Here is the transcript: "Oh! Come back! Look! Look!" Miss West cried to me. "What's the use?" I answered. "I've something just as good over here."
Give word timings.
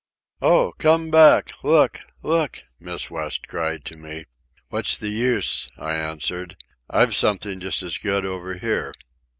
"Oh! 0.41 0.73
Come 0.79 1.11
back! 1.11 1.63
Look! 1.63 1.99
Look!" 2.23 2.63
Miss 2.79 3.11
West 3.11 3.47
cried 3.47 3.85
to 3.85 3.97
me. 3.97 4.25
"What's 4.69 4.97
the 4.97 5.09
use?" 5.09 5.69
I 5.77 5.93
answered. 5.93 6.57
"I've 6.89 7.15
something 7.15 7.59
just 7.59 7.83
as 7.83 7.99
good 7.99 8.25
over 8.25 8.55
here." 8.55 8.93